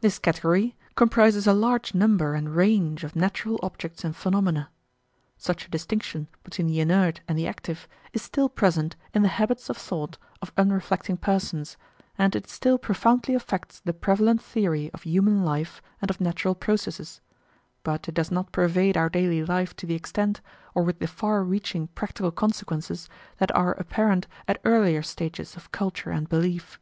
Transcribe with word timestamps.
This 0.00 0.18
category 0.18 0.74
comprises 0.96 1.46
a 1.46 1.52
large 1.52 1.94
number 1.94 2.34
and 2.34 2.52
range 2.56 3.04
of 3.04 3.14
natural 3.14 3.60
objects 3.62 4.02
and 4.02 4.16
phenomena. 4.16 4.70
Such 5.36 5.66
a 5.66 5.70
distinction 5.70 6.26
between 6.42 6.66
the 6.66 6.80
inert 6.80 7.20
and 7.28 7.38
the 7.38 7.46
active 7.46 7.86
is 8.12 8.20
still 8.22 8.48
present 8.48 8.96
in 9.14 9.22
the 9.22 9.28
habits 9.28 9.70
of 9.70 9.76
thought 9.76 10.18
of 10.42 10.52
unreflecting 10.58 11.16
persons, 11.16 11.76
and 12.18 12.34
it 12.34 12.48
still 12.48 12.76
profoundly 12.76 13.34
affects 13.36 13.78
the 13.78 13.92
prevalent 13.94 14.42
theory 14.42 14.90
of 14.92 15.02
human 15.04 15.44
life 15.44 15.80
and 16.02 16.10
of 16.10 16.20
natural 16.20 16.56
processes; 16.56 17.20
but 17.84 18.08
it 18.08 18.14
does 18.16 18.32
not 18.32 18.50
pervade 18.50 18.96
our 18.96 19.08
daily 19.08 19.44
life 19.44 19.76
to 19.76 19.86
the 19.86 19.94
extent 19.94 20.40
or 20.74 20.82
with 20.82 20.98
the 20.98 21.06
far 21.06 21.44
reaching 21.44 21.86
practical 21.86 22.32
consequences 22.32 23.08
that 23.36 23.54
are 23.54 23.74
apparent 23.74 24.26
at 24.48 24.60
earlier 24.64 25.02
stages 25.02 25.54
of 25.56 25.70
culture 25.70 26.10
and 26.10 26.28
belief. 26.28 26.80